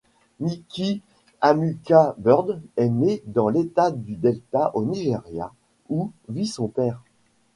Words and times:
Nikki 0.39 1.03
Amuka-Bird 1.43 2.59
est 2.75 2.89
née 2.89 3.21
dans 3.27 3.49
l'État 3.49 3.91
du 3.91 4.15
Delta 4.15 4.71
au 4.75 4.83
Nigeria 4.83 5.51
où 5.89 6.09
vit 6.27 6.47
son 6.47 6.69
père. 6.69 7.03